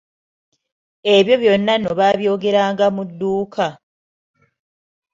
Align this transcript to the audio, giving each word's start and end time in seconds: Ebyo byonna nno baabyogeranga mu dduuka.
Ebyo 1.15 1.35
byonna 1.41 1.73
nno 1.77 1.91
baabyogeranga 1.99 2.85
mu 2.95 3.03
dduuka. 3.09 3.67